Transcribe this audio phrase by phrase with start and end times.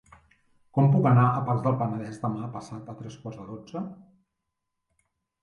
[0.77, 3.87] Com puc anar a Pacs del Penedès demà passat a tres quarts de dotze?